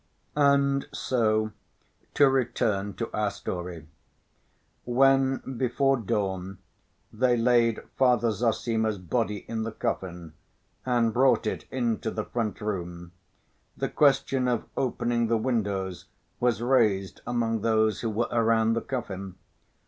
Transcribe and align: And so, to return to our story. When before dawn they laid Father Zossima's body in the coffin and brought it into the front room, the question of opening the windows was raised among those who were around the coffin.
And 0.35 0.87
so, 0.91 1.51
to 2.15 2.27
return 2.27 2.95
to 2.95 3.15
our 3.15 3.29
story. 3.29 3.85
When 4.83 5.57
before 5.57 5.95
dawn 5.97 6.57
they 7.13 7.37
laid 7.37 7.83
Father 7.97 8.31
Zossima's 8.31 8.97
body 8.97 9.45
in 9.47 9.61
the 9.61 9.71
coffin 9.71 10.33
and 10.87 11.13
brought 11.13 11.45
it 11.45 11.65
into 11.69 12.09
the 12.09 12.25
front 12.25 12.61
room, 12.61 13.11
the 13.77 13.89
question 13.89 14.47
of 14.47 14.63
opening 14.75 15.27
the 15.27 15.37
windows 15.37 16.05
was 16.39 16.63
raised 16.63 17.21
among 17.27 17.61
those 17.61 18.01
who 18.01 18.09
were 18.09 18.27
around 18.31 18.73
the 18.73 18.81
coffin. 18.81 19.35